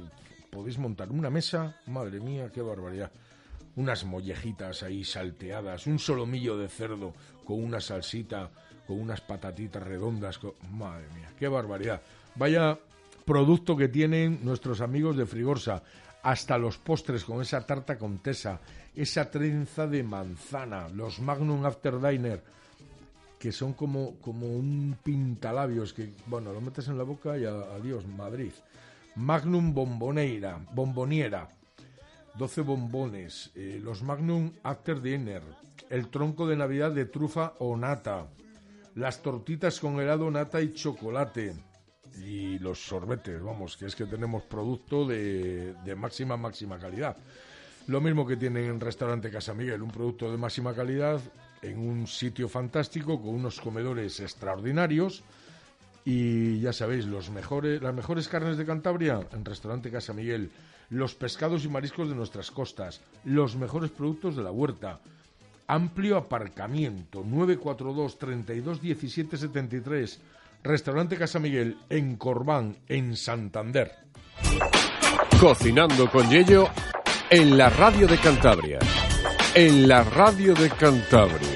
[0.51, 3.11] podéis montar una mesa, madre mía, qué barbaridad
[3.77, 8.51] unas mollejitas ahí salteadas, un solomillo de cerdo con una salsita,
[8.87, 10.39] con unas patatitas redondas.
[10.71, 12.03] Madre mía, qué barbaridad.
[12.35, 12.79] Vaya
[13.25, 15.83] producto que tienen nuestros amigos de Frigorsa.
[16.23, 18.61] Hasta los postres con esa tarta contesa,
[18.95, 22.45] esa trenza de manzana, los Magnum After Diner,
[23.41, 28.07] que son como, como un pintalabios que, bueno, lo metes en la boca y adiós,
[28.07, 28.53] Madrid.
[29.17, 31.49] Magnum Bomboneira, Bomboniera,
[32.35, 35.43] 12 bombones, eh, los Magnum After Dinner,
[35.91, 38.27] el tronco de Navidad de trufa o nata,
[38.95, 41.55] las tortitas con helado, nata y chocolate,
[42.19, 47.17] y los sorbetes, vamos, que es que tenemos producto de, de máxima, máxima calidad.
[47.87, 51.21] Lo mismo que tienen en restaurante Casa Miguel, un producto de máxima calidad
[51.63, 55.23] en un sitio fantástico con unos comedores extraordinarios
[56.05, 60.51] y ya sabéis, los mejores, las mejores carnes de Cantabria en restaurante Casa Miguel,
[60.93, 65.01] los pescados y mariscos de nuestras costas, los mejores productos de la huerta,
[65.67, 70.21] amplio aparcamiento 942 32 17 73
[70.63, 73.91] Restaurante Casa Miguel en Corbán, en Santander.
[75.41, 76.69] Cocinando con Yello
[77.31, 78.79] en la radio de Cantabria.
[79.55, 81.52] En la radio de Cantabria.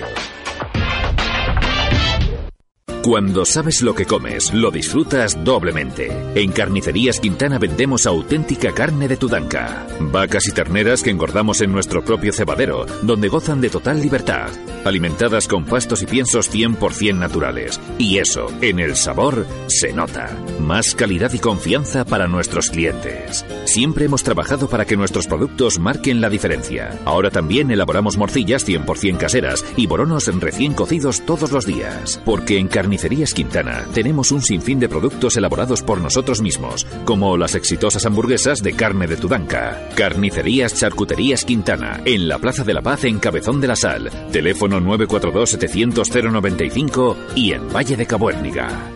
[3.07, 6.11] Cuando sabes lo que comes, lo disfrutas doblemente.
[6.35, 9.87] En Carnicerías Quintana vendemos auténtica carne de Tudanca.
[10.01, 14.49] Vacas y terneras que engordamos en nuestro propio cebadero, donde gozan de total libertad.
[14.85, 17.81] Alimentadas con pastos y piensos 100% naturales.
[17.97, 20.37] Y eso, en el sabor, se nota.
[20.59, 23.45] Más calidad y confianza para nuestros clientes.
[23.67, 26.99] Siempre hemos trabajado para que nuestros productos marquen la diferencia.
[27.05, 32.21] Ahora también elaboramos morcillas 100% caseras y boronos recién cocidos todos los días.
[32.25, 37.37] Porque en Carnicerías Carnicerías Quintana tenemos un sinfín de productos elaborados por nosotros mismos, como
[37.37, 39.87] las exitosas hamburguesas de carne de Tudanca.
[39.95, 44.11] Carnicerías Charcuterías Quintana, en la Plaza de la Paz en Cabezón de la Sal.
[44.33, 48.96] Teléfono 942-700-095 y en Valle de Cabuérniga.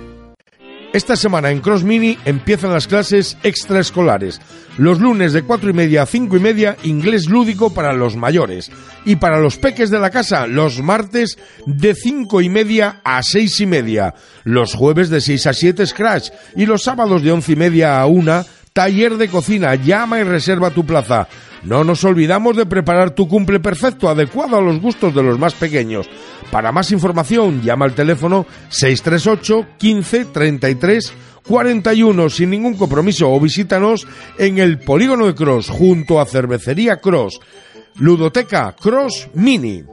[0.93, 4.41] Esta semana en Cross Mini empiezan las clases extraescolares.
[4.77, 8.73] Los lunes de cuatro y media a cinco y media, inglés lúdico para los mayores.
[9.05, 13.61] Y para los peques de la casa, los martes de cinco y media a seis
[13.61, 14.15] y media.
[14.43, 16.31] Los jueves de seis a siete, Scratch.
[16.57, 19.77] Y los sábados de once y media a una, taller de cocina.
[19.77, 21.29] Llama y reserva tu plaza.
[21.63, 25.55] No nos olvidamos de preparar tu cumple perfecto, adecuado a los gustos de los más
[25.55, 26.09] pequeños.
[26.51, 31.13] Para más información, llama al teléfono 638 15 33
[31.47, 34.07] 41 sin ningún compromiso o visítanos
[34.39, 37.41] en el Polígono de Cross junto a Cervecería Cross.
[37.97, 39.85] Ludoteca Cross Mini.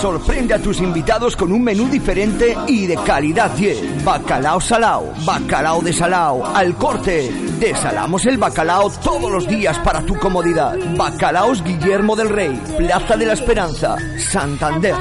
[0.00, 4.04] Sorprende a tus invitados con un menú diferente y de calidad 10.
[4.04, 7.30] Bacalao salao, bacalao de salao, al corte.
[7.58, 10.76] Desalamos el bacalao todos los días para tu comodidad.
[10.96, 14.94] Bacalaos Guillermo del Rey, Plaza de la Esperanza, Santander.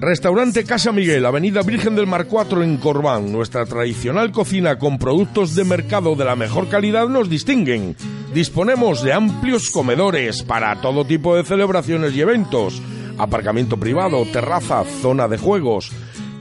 [0.00, 3.32] Restaurante Casa Miguel, Avenida Virgen del Mar 4 en Corbán.
[3.32, 7.96] Nuestra tradicional cocina con productos de mercado de la mejor calidad nos distinguen.
[8.32, 12.80] Disponemos de amplios comedores para todo tipo de celebraciones y eventos
[13.18, 15.90] aparcamiento privado, terraza, zona de juegos.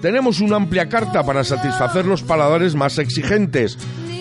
[0.01, 3.77] Tenemos una amplia carta para satisfacer los paladares más exigentes.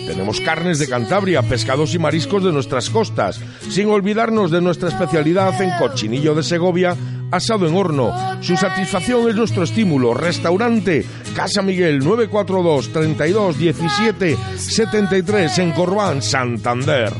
[0.07, 5.61] Tenemos carnes de Cantabria, pescados y mariscos de nuestras costas, sin olvidarnos de nuestra especialidad
[5.61, 6.97] en cochinillo de Segovia,
[7.31, 8.11] asado en horno.
[8.41, 10.13] Su satisfacción es nuestro estímulo.
[10.13, 17.13] Restaurante Casa Miguel 942 32 17 73 en Corbán, Santander.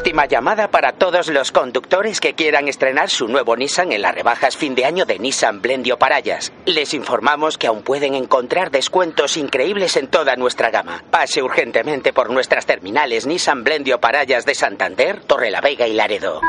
[0.00, 4.56] Última llamada para todos los conductores que quieran estrenar su nuevo Nissan en las rebajas
[4.56, 6.54] fin de año de Nissan Blendio Parayas.
[6.64, 11.04] Les informamos que aún pueden encontrar descuentos increíbles en toda nuestra gama.
[11.10, 16.40] Pase urgentemente por nuestras terminales Nissan Blendio Parayas de Santander, Torrelavega y Laredo.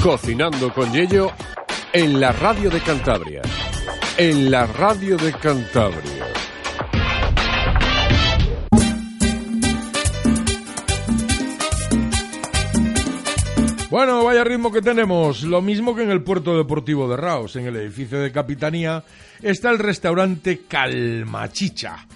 [0.02, 1.30] Cocinando con Yello
[1.94, 3.40] en la radio de Cantabria
[4.18, 6.26] en la radio de Cantabria.
[13.90, 15.42] Bueno, vaya ritmo que tenemos.
[15.42, 17.56] Lo mismo que en el puerto deportivo de Raos.
[17.56, 19.04] En el edificio de Capitanía
[19.40, 22.06] está el restaurante Calmachicha.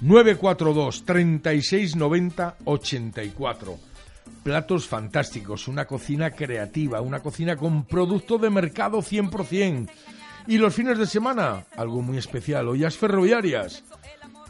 [0.00, 3.78] 942 3690 84.
[4.42, 9.88] Platos fantásticos, una cocina creativa, una cocina con producto de mercado 100%.
[10.46, 13.84] Y los fines de semana, algo muy especial, ollas ferroviarias,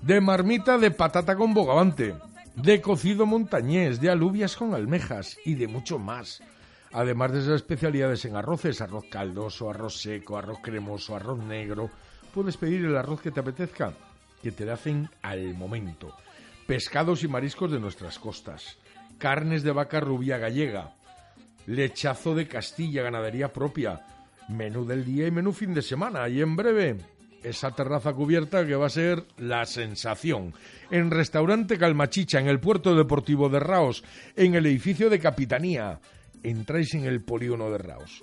[0.03, 2.15] de marmita de patata con bogavante,
[2.55, 6.43] de cocido montañés, de alubias con almejas y de mucho más.
[6.93, 11.91] Además de esas especialidades en arroces, arroz caldoso, arroz seco, arroz cremoso, arroz negro,
[12.35, 13.93] puedes pedir el arroz que te apetezca,
[14.43, 16.15] que te lo hacen al momento.
[16.67, 18.79] Pescados y mariscos de nuestras costas,
[19.19, 20.95] carnes de vaca rubia gallega,
[21.67, 24.05] lechazo de Castilla, ganadería propia,
[24.51, 26.29] menú del día y menú fin de semana.
[26.29, 26.97] Y en breve,
[27.43, 30.53] esa terraza cubierta que va a ser la sensación.
[30.91, 34.05] En Restaurante Calmachicha, en el puerto deportivo de Raos,
[34.37, 36.01] en el edificio de Capitanía.
[36.43, 38.23] Entráis en el polígono de Raos.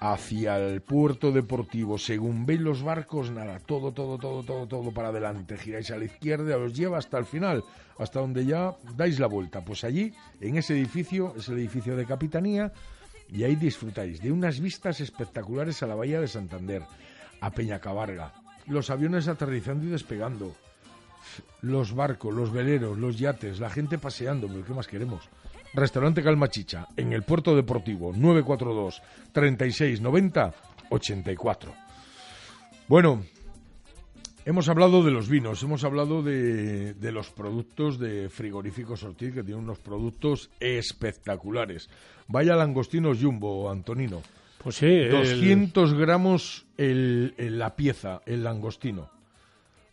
[0.00, 5.10] Hacia el puerto deportivo, según veis los barcos, nada, todo, todo, todo, todo, todo para
[5.10, 5.56] adelante.
[5.56, 7.62] Giráis a la izquierda, os lleva hasta el final,
[7.98, 9.64] hasta donde ya dais la vuelta.
[9.64, 12.72] Pues allí, en ese edificio, es el edificio de Capitanía,
[13.32, 16.82] y ahí disfrutáis de unas vistas espectaculares a la bahía de Santander,
[17.40, 18.32] a Peñacabarga,
[18.66, 20.54] los aviones aterrizando y despegando,
[21.62, 25.28] los barcos, los veleros, los yates, la gente paseando, ¿qué más queremos?
[25.74, 29.02] Restaurante Calmachicha, en el puerto deportivo, 942
[29.32, 30.54] 3690
[30.90, 31.74] 84.
[32.88, 33.24] Bueno,
[34.44, 39.42] hemos hablado de los vinos, hemos hablado de, de los productos de Frigoríficos Ortiz, que
[39.42, 41.88] tienen unos productos espectaculares.
[42.28, 44.22] Vaya langostinos jumbo, Antonino.
[44.62, 45.04] Pues sí.
[45.04, 49.10] 200 gramos el, la pieza, el langostino.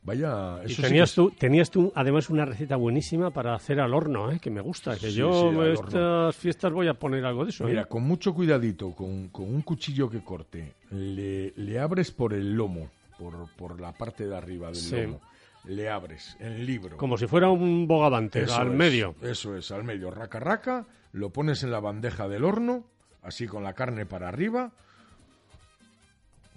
[0.02, 4.32] Vaya, eso y tenías, tú, tenías tú además una receta buenísima para hacer al horno,
[4.32, 4.40] ¿eh?
[4.40, 7.66] que me gusta, que yo estas fiestas voy a poner algo de eso.
[7.66, 7.86] Mira, ¿eh?
[7.88, 12.90] con mucho cuidadito, con, con, un cuchillo que corte, le, le abres por el lomo,
[13.20, 15.22] por, por, la parte de arriba del lomo,
[15.66, 16.98] le abres en libro.
[16.98, 19.16] Como si fuera un bogavante, al medio.
[19.22, 22.86] Eso es, al medio, raca raca, lo pones en la bandeja del horno,
[23.22, 24.72] así con la carne para arriba,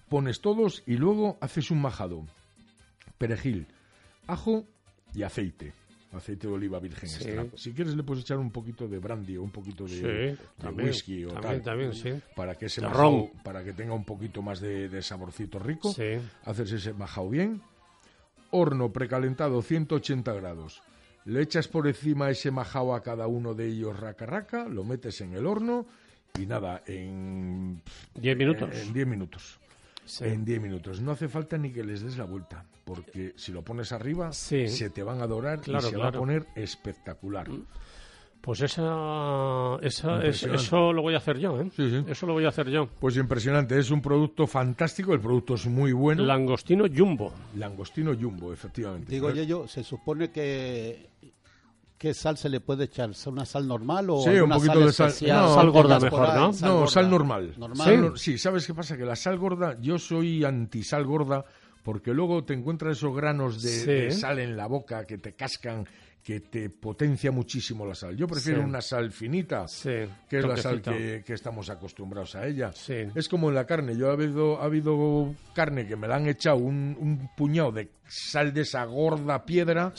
[0.08, 2.26] pones todos y luego haces un majado.
[3.18, 3.66] Perejil,
[4.26, 4.64] ajo
[5.14, 5.74] y aceite.
[6.12, 7.08] Aceite de oliva virgen
[7.54, 10.36] Si quieres le puedes echar un poquito de brandy o un poquito de,
[10.74, 11.62] whisky o tal.
[12.36, 15.94] Para que ese majao, para que tenga un poquito más de, saborcito rico.
[16.44, 17.62] Haces ese majao bien.
[18.50, 20.82] Horno precalentado 180 grados
[21.24, 25.20] le echas por encima ese majao a cada uno de ellos raca raca, lo metes
[25.20, 25.86] en el horno
[26.38, 27.82] y nada, en...
[28.14, 28.70] ¿Diez minutos?
[28.74, 29.60] En 10 minutos.
[30.20, 31.00] En 10 minutos.
[31.00, 34.90] No hace falta ni que les des la vuelta, porque si lo pones arriba, se
[34.90, 37.48] te van a dorar y se va a poner espectacular.
[37.48, 37.66] Mm.
[38.42, 41.70] Pues esa, esa eso lo voy a hacer yo, ¿eh?
[41.76, 42.04] Sí, sí.
[42.08, 42.88] Eso lo voy a hacer yo.
[42.98, 46.24] Pues impresionante, es un producto fantástico, el producto es muy bueno.
[46.24, 47.32] Langostino Jumbo.
[47.54, 49.12] Langostino Jumbo, efectivamente.
[49.12, 51.08] Digo yo, se supone que
[52.02, 53.12] ¿Qué sal se le puede echar?
[53.26, 56.50] ¿Una sal normal o sí, un poquito sal de sal, no, sal gorda mejor, ¿no?
[56.60, 57.54] no, sal normal.
[57.56, 58.14] ¿Normal?
[58.16, 58.38] ¿Sí?
[58.38, 58.96] ¿sabes qué pasa?
[58.96, 61.44] Que la sal gorda, yo soy anti sal gorda
[61.84, 65.86] porque luego te encuentras esos granos de sal en la boca que te cascan
[66.22, 68.16] que te potencia muchísimo la sal.
[68.16, 72.72] Yo prefiero una sal finita, que es la sal que, estamos acostumbrados a ella.
[73.14, 73.96] Es como en la carne.
[73.96, 78.52] Yo ha habido, ha habido carne que me la han echado un, puñado de sal
[78.52, 79.92] de esa gorda piedra,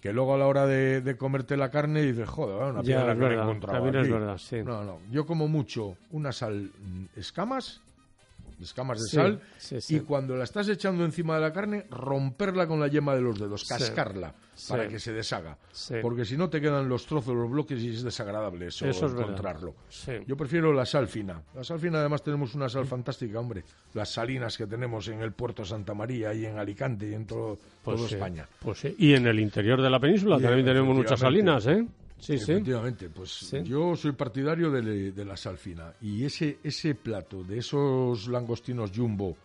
[0.00, 3.32] que luego a la hora de, comerte la carne dices, joder, una piedra que he
[3.34, 3.98] encontrado aquí.
[3.98, 4.98] Es verdad, no, no.
[5.10, 7.80] Yo como mucho una sal mm, escamas
[8.64, 9.40] escamas de sal,
[9.88, 13.38] y cuando la estás echando encima de la carne, romperla con la yema de los
[13.38, 14.34] dedos, cascarla,
[14.68, 15.56] para que se deshaga.
[16.02, 19.74] Porque si no te quedan los trozos, los bloques y es desagradable eso, encontrarlo.
[20.26, 21.42] Yo prefiero la sal fina.
[21.54, 23.64] La sal fina además tenemos una sal fantástica, hombre.
[23.92, 27.58] Las salinas que tenemos en el puerto Santa María y en Alicante y en todo,
[27.82, 28.48] pues toda España.
[28.60, 31.86] Pues y en el interior de la península también tenemos muchas salinas, ¿eh?
[32.24, 37.44] Sí, Efectivamente, pues yo soy partidario de, de, la sal fina y ese, ese plato
[37.44, 39.36] de esos langostinos jumbo,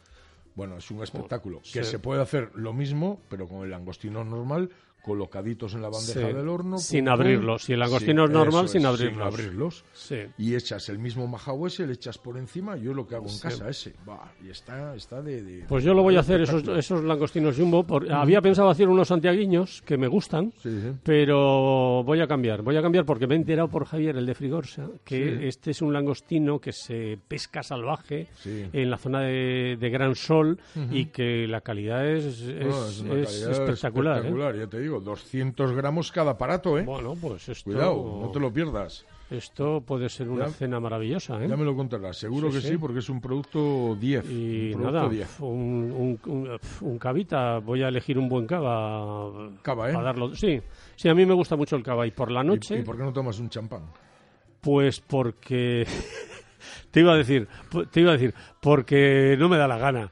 [0.55, 4.69] bueno, es un espectáculo, que se puede hacer lo mismo, pero con el langostino normal,
[5.01, 6.77] colocaditos en la bandeja del horno.
[6.77, 7.63] Sin abrirlos.
[7.63, 9.13] Si el langostino es normal, sin abrirlos.
[9.13, 9.83] Sin abrirlos.
[10.37, 12.75] Y echas el mismo majao ese, le echas por encima.
[12.77, 13.93] Yo lo que hago en casa ese.
[14.43, 17.85] y está, está de, Pues yo lo voy a hacer, esos, esos langostinos jumbo.
[18.11, 20.53] Había pensado hacer unos santiaguiños que me gustan,
[21.03, 22.61] pero voy a cambiar.
[22.61, 25.81] Voy a cambiar porque me he enterado por Javier, el de Frigorsa, que este es
[25.81, 30.59] un langostino que se pesca salvaje en la zona de, Gran Sol
[30.91, 34.17] y que la calidad es, es, espectacular.
[34.17, 34.19] ¿eh?
[34.19, 36.83] espectacular ya te digo 200 gramos cada aparato, ¿eh?
[36.83, 37.71] Bueno, pues esto...
[37.71, 39.05] Cuidado, no te lo pierdas.
[39.29, 41.47] Esto puede ser una cena maravillosa, ¿eh?
[41.47, 44.25] Ya me lo contarás, seguro que sí, porque es un producto 10.
[44.31, 45.07] Y nada,
[45.39, 46.19] Un,
[46.81, 49.51] un, cavita, voy a elegir un buen cava.
[49.61, 49.93] Cava, ¿eh?
[49.93, 50.33] Para darlo.
[50.33, 50.59] Sí,
[50.95, 52.07] sí, a mí me gusta mucho el cava.
[52.07, 52.79] Y por la noche...
[52.79, 53.83] ¿Y, por qué no tomas un champán?
[54.61, 55.85] Pues porque...
[56.91, 57.47] te iba a decir,
[57.91, 60.11] te iba a decir, porque no me da la gana.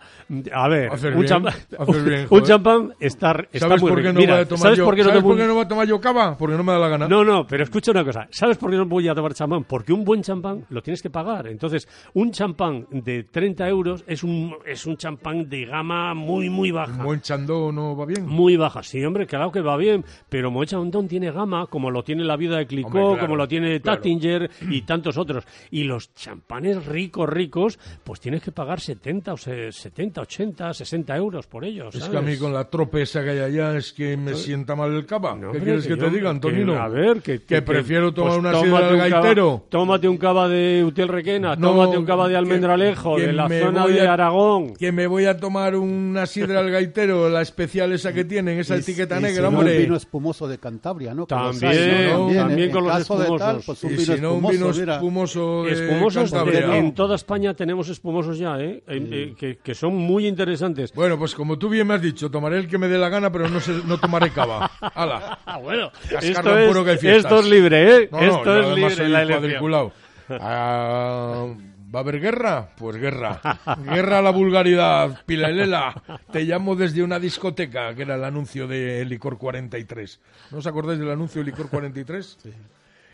[0.54, 1.54] A ver, un, champán,
[2.30, 5.38] un, champán está, está ¿Sabes muy por qué no Mira, ¿sabes por qué no, por
[5.38, 6.38] qué no voy a tomar yo cava?
[6.38, 7.08] Porque no me da la gana.
[7.08, 8.28] No, no, pero escucha una cosa.
[8.32, 9.64] ¿Sabes por qué no voy a tomar champán?
[9.64, 11.48] Porque un buen champán lo tienes que pagar.
[11.48, 16.72] Entonces, un champán de 30 euros es un, es un champán de gama muy, muy
[16.72, 16.94] baja.
[16.94, 18.26] ¿Un buen chandó no va bien?
[18.26, 18.84] Muy baja.
[18.84, 20.04] Sí, hombre, claro que va bien.
[20.30, 23.80] Pero Moet Chandon tiene gama, como lo tiene la vida de Clicó, como lo tiene
[23.80, 25.46] Tattinger y tantos otros.
[25.72, 31.48] Y los champanes ricos, ricos, pues tienes que pagar 70 o 70, 80, 60 euros
[31.48, 31.96] por ellos.
[31.96, 34.94] Es que a mí con la tropesa que hay allá es que me sienta mal
[34.94, 35.38] el cava.
[35.52, 36.74] ¿Qué quieres que, te diga, Antonino?
[36.76, 39.66] a ver, que, que, prefiero tomar pues una sidra del gaitero.
[39.70, 44.08] tómate un cava de Utiel Requena, tómate un cava de Almendralejo, de la zona de
[44.08, 44.74] Aragón.
[44.76, 48.76] Que me voy a tomar una sidra al gaitero, la especial esa que tienen, esa
[48.76, 49.76] etiqueta negra, hombre.
[49.76, 51.26] un vino espumoso de Cantabria, ¿no?
[51.26, 53.66] También, también, con los espumosos.
[53.66, 58.60] pues un vino espumoso, un vino espumoso de Espumosos en toda España tenemos espumosos ya,
[58.60, 58.84] ¿eh?
[58.88, 60.94] Eh, que, son muy interesantes.
[60.94, 63.32] Bueno, pues como tú bien me has dicho, tomaré el que me dé la gana,
[63.32, 64.70] pero no, no tomaré cava.
[64.96, 65.40] ¡Hala!
[65.46, 66.18] Ah, bueno, esto
[66.58, 68.10] es, esto es, libre, ¿eh?
[68.20, 69.10] esto es libre.
[69.10, 69.92] La cuadriculado.
[70.30, 71.48] Ah,
[71.94, 72.70] ¿Va a haber guerra?
[72.78, 73.40] Pues guerra.
[73.84, 75.22] Guerra a la vulgaridad.
[75.26, 80.20] Pilalela, te llamo desde una discoteca, que era el anuncio de Licor 43.
[80.52, 82.38] ¿No os acordáis del anuncio de Licor 43?
[82.44, 82.52] Sí.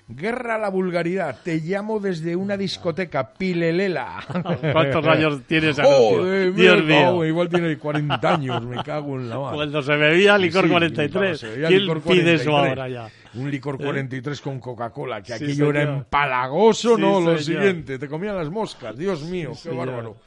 [0.07, 1.39] Guerra a la vulgaridad.
[1.43, 4.21] Te llamo desde una discoteca, Pilelela.
[4.73, 7.23] ¿Cuántos años tienes, oh, Dios mío.
[7.23, 9.55] igual tiene 40 años, me cago en la mano.
[9.55, 11.45] Cuando se bebía licor 43.
[11.67, 13.09] ¿Quién pide eso ahora ya?
[13.35, 18.49] Un licor 43 con Coca-Cola, que aquello era empalagoso, no, lo siguiente, te comían las
[18.49, 20.17] moscas, Dios mío, qué bárbaro.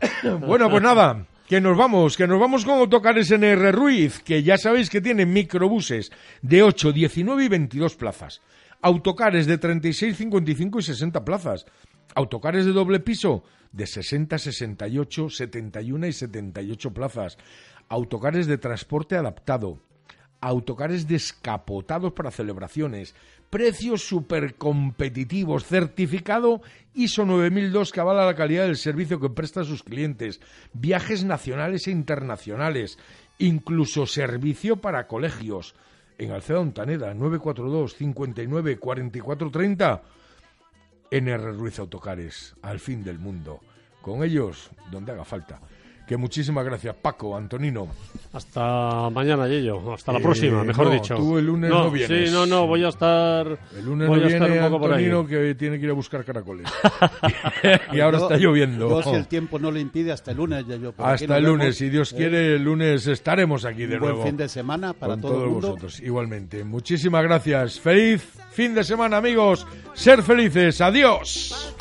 [0.46, 4.58] bueno, pues nada, que nos vamos, que nos vamos con Autocares NR Ruiz, que ya
[4.58, 6.12] sabéis que tiene microbuses
[6.42, 8.42] de 8, 19 y 22 plazas
[8.84, 11.64] autocares de 36, 55 y 60 plazas,
[12.14, 17.38] autocares de doble piso de 60, 68, 71 y 78 plazas,
[17.88, 19.80] autocares de transporte adaptado,
[20.42, 23.14] autocares descapotados para celebraciones,
[23.48, 26.60] precios súper competitivos, certificado
[26.92, 30.42] ISO 9002 que avala la calidad del servicio que presta a sus clientes,
[30.74, 32.98] viajes nacionales e internacionales,
[33.38, 35.74] incluso servicio para colegios,
[36.18, 40.02] en Alceda Ontaneda, 942 59 44 30.
[41.10, 43.60] NR Ruiz Autocares, al fin del mundo.
[44.02, 45.60] Con ellos, donde haga falta.
[46.06, 47.88] Que muchísimas gracias, Paco, Antonino.
[48.32, 49.94] Hasta mañana, Yello.
[49.94, 51.16] Hasta la próxima, eh, mejor dicho.
[51.16, 52.28] Tú el lunes no, vienes.
[52.28, 53.58] Sí, no, no, voy a estar.
[53.74, 56.70] El lunes voy a estar un poco Antonino que tiene que ir a buscar caracoles.
[57.92, 58.88] y ahora está lloviendo.
[58.88, 60.92] Yo, si el tiempo no le impide, hasta el lunes, Yello.
[60.98, 64.18] Hasta el lunes, si Dios quiere, el lunes estaremos aquí de nuevo.
[64.18, 66.00] Buen fin de semana para con todo todos vosotros.
[66.00, 66.64] Igualmente.
[66.64, 67.80] Muchísimas gracias.
[67.80, 69.66] Feliz fin de semana, amigos.
[69.94, 70.80] Ser felices.
[70.82, 71.74] Adiós.